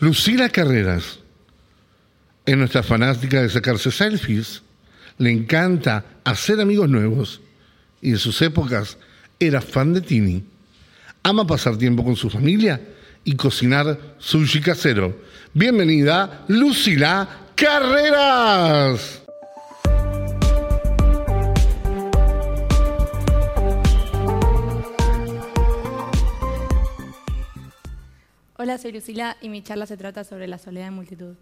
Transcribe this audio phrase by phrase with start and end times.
[0.00, 1.18] Lucila Carreras
[2.46, 4.62] es nuestra fanática de sacarse selfies,
[5.18, 7.40] le encanta hacer amigos nuevos
[8.00, 8.96] y en sus épocas
[9.40, 10.44] era fan de Tini.
[11.24, 12.80] Ama pasar tiempo con su familia
[13.24, 15.20] y cocinar sushi casero.
[15.52, 19.22] Bienvenida, Lucila Carreras.
[28.60, 31.36] Hola, soy Lucila y mi charla se trata sobre la soledad en multitud.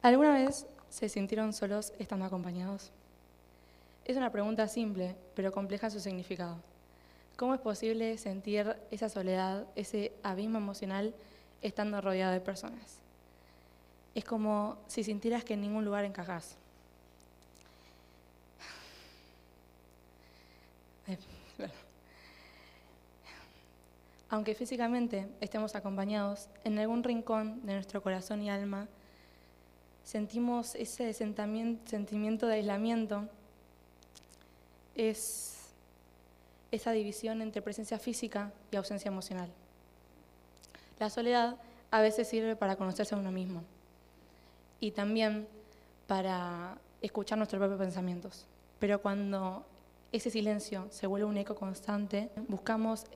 [0.00, 2.90] ¿Alguna vez se sintieron solos estando acompañados?
[4.06, 6.56] Es una pregunta simple, pero compleja en su significado.
[7.36, 11.14] ¿Cómo es posible sentir esa soledad, ese abismo emocional,
[11.60, 13.00] estando rodeado de personas?
[14.14, 16.56] Es como si sintieras que en ningún lugar encajas.
[24.34, 28.88] Aunque físicamente estemos acompañados, en algún rincón de nuestro corazón y alma
[30.02, 33.28] sentimos ese sentimiento de aislamiento,
[34.96, 35.68] es
[36.72, 39.52] esa división entre presencia física y ausencia emocional.
[40.98, 41.54] La soledad
[41.92, 43.62] a veces sirve para conocerse a uno mismo
[44.80, 45.46] y también
[46.08, 48.46] para escuchar nuestros propios pensamientos.
[48.80, 49.64] Pero cuando
[50.10, 53.06] ese silencio se vuelve un eco constante, buscamos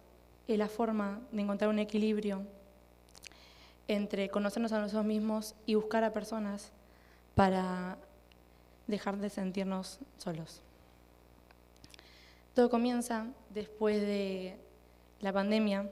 [0.48, 2.42] es la forma de encontrar un equilibrio
[3.86, 6.72] entre conocernos a nosotros mismos y buscar a personas
[7.34, 7.98] para
[8.86, 10.62] dejar de sentirnos solos.
[12.54, 14.56] Todo comienza después de
[15.20, 15.91] la pandemia,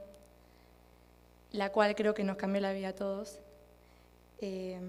[1.52, 3.38] la cual creo que nos cambió la vida a todos,
[4.40, 4.80] eh,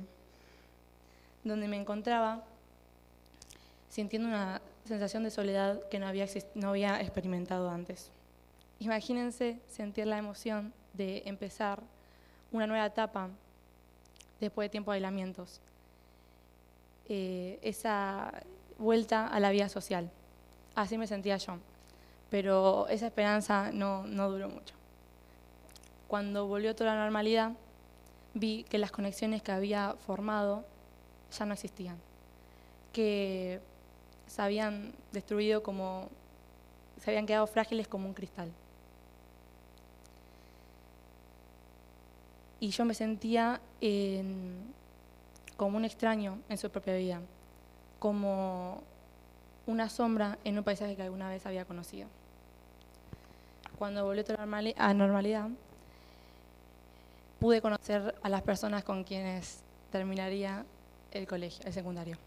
[1.43, 2.43] donde me encontraba
[3.89, 8.11] sintiendo una sensación de soledad que no había, no había experimentado antes.
[8.79, 11.81] Imagínense sentir la emoción de empezar
[12.51, 13.29] una nueva etapa
[14.39, 15.61] después de tiempo de aislamientos.
[17.09, 18.33] Eh, esa
[18.77, 20.11] vuelta a la vida social.
[20.75, 21.57] Así me sentía yo.
[22.29, 24.75] Pero esa esperanza no, no duró mucho.
[26.07, 27.53] Cuando volvió toda la normalidad,
[28.33, 30.65] vi que las conexiones que había formado
[31.37, 31.97] ya no existían.
[32.93, 33.59] Que
[34.27, 36.09] se habían destruido como,
[37.01, 38.51] se habían quedado frágiles como un cristal.
[42.59, 43.61] Y yo me sentía
[45.55, 47.21] como un extraño en su propia vida,
[47.99, 48.81] como
[49.65, 52.07] una sombra en un paisaje que alguna vez había conocido.
[53.77, 54.23] Cuando volvió
[54.77, 55.49] a normalidad,
[57.39, 60.65] pude conocer a las personas con quienes terminaría
[61.11, 62.17] el colegio, el secundario.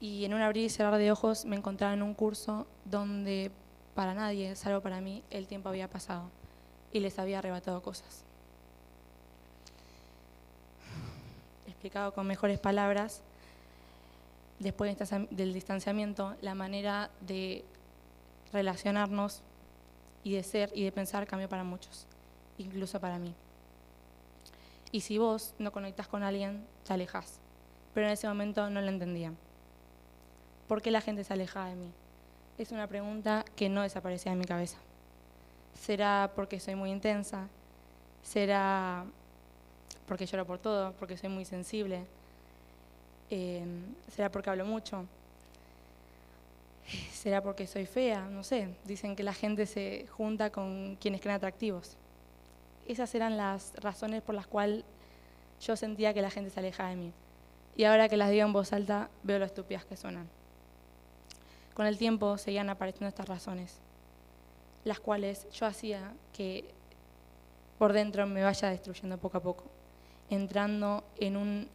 [0.00, 3.50] Y en un abrir y cerrar de ojos me encontraba en un curso donde
[3.94, 6.28] para nadie, salvo para mí, el tiempo había pasado
[6.96, 8.24] y les había arrebatado cosas.
[11.66, 13.20] Explicado con mejores palabras,
[14.58, 14.96] después
[15.30, 17.64] del distanciamiento, la manera de
[18.50, 19.42] relacionarnos
[20.24, 22.06] y de ser y de pensar cambió para muchos,
[22.56, 23.34] incluso para mí.
[24.90, 27.40] Y si vos no conectás con alguien, te alejas.
[27.92, 29.34] Pero en ese momento no lo entendía.
[30.66, 31.92] ¿Por qué la gente se alejaba de mí?
[32.56, 34.78] Es una pregunta que no desaparecía de mi cabeza.
[35.80, 37.48] ¿Será porque soy muy intensa?
[38.22, 39.04] ¿Será
[40.06, 40.92] porque lloro por todo?
[40.92, 42.04] ¿Porque soy muy sensible?
[43.30, 45.04] Em, ¿Será porque hablo mucho?
[47.12, 48.20] ¿Será porque soy fea?
[48.26, 48.68] No sé.
[48.84, 51.96] Dicen que la gente se junta con quienes creen atractivos.
[52.86, 54.84] Esas eran las razones por las cuales
[55.60, 57.12] yo sentía que la gente se alejaba de mí.
[57.76, 60.28] Y ahora que las digo en voz alta, veo lo estúpidas que suenan.
[61.74, 63.85] Con el tiempo seguían apareciendo estas razones
[64.86, 66.64] las cuales yo hacía que
[67.76, 69.64] por dentro me vaya destruyendo poco a poco,
[70.30, 71.68] entrando en un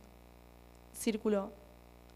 [0.94, 1.52] círculo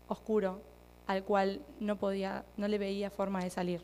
[0.07, 0.61] oscuro
[1.05, 3.81] al cual no podía, no le veía forma de salir.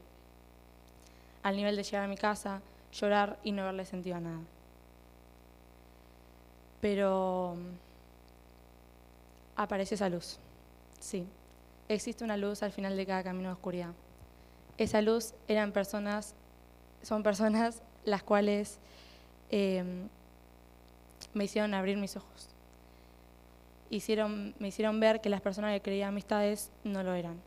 [1.44, 2.62] Al nivel de llegar a mi casa,
[2.94, 4.40] llorar y no haberle sentido a nada.
[6.80, 7.58] Pero
[9.58, 10.40] aparece esa luz.
[10.98, 11.28] Sí,
[11.90, 13.92] existe una luz al final de cada camino de oscuridad.
[14.78, 16.36] Esa luz eran personas
[17.04, 18.80] son personas las cuales
[19.50, 20.08] em,
[21.34, 22.50] me hicieron abrir mis ojos.
[23.90, 27.40] Hicieron, me hicieron ver que las personas que creía amistades no lo eran.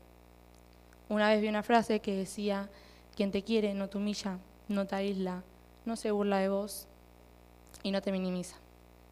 [1.09, 2.69] Una vez vi una frase que decía,
[3.15, 5.43] quien te quiere no te humilla, no te aísla,
[5.85, 6.87] no se burla de vos
[7.83, 8.57] y no te minimiza.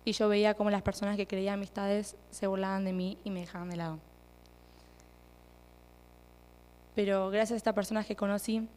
[0.06, 3.42] Y yo veía como las personas que creía amistades se burlaban de mí y me
[3.42, 4.00] dejaban de lado.
[6.96, 8.68] Pero gracias a estas personas que conocí,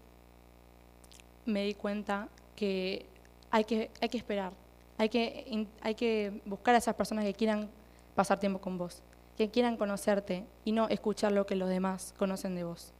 [1.46, 3.06] me di cuenta que
[3.50, 4.52] hay que, esperar,
[4.98, 7.70] Hay que, hay que buscar a esas personas que quieran
[8.14, 9.02] pasar tiempo con vos,
[9.36, 12.92] que quieran conocerte y no escuchar lo que los demás conocen de vos.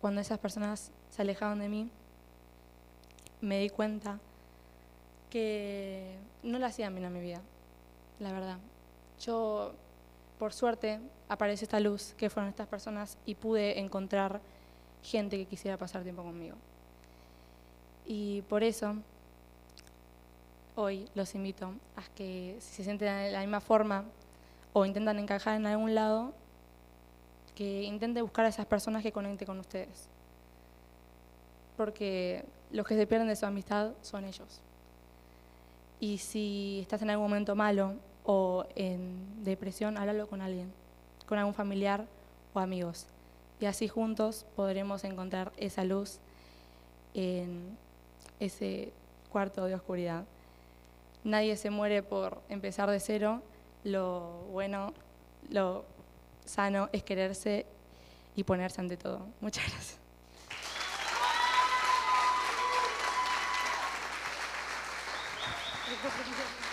[0.00, 1.90] Cuando esas personas se alejaban de mí,
[3.40, 4.18] me di cuenta
[5.30, 7.40] que no le hacían bien a mi vida,
[8.18, 8.58] la verdad.
[9.20, 9.72] Yo,
[10.38, 14.40] por suerte, apareció esta luz, que fueron estas personas, y pude encontrar
[15.02, 16.56] gente que quisiera pasar tiempo conmigo.
[18.06, 18.94] Y por eso,
[20.76, 24.04] hoy los invito a que si se sienten de la misma forma
[24.72, 26.32] o intentan encajar en algún lado,
[27.56, 30.08] que intenten buscar a esas personas que conecten con ustedes.
[31.76, 34.60] Porque los que se pierden de su amistad son ellos.
[35.98, 37.94] Y si estás en algún momento malo
[38.24, 40.72] o en depresión, háblalo con alguien,
[41.26, 42.06] con algún familiar
[42.54, 43.06] o amigos.
[43.58, 46.18] Y así juntos podremos encontrar esa luz
[47.14, 47.78] en
[48.40, 48.92] ese
[49.30, 50.24] cuarto de oscuridad.
[51.24, 53.42] Nadie se muere por empezar de cero.
[53.84, 54.94] Lo bueno,
[55.50, 55.84] lo
[56.44, 57.66] sano es quererse
[58.34, 59.26] y ponerse ante todo.
[59.40, 59.98] Muchas gracias.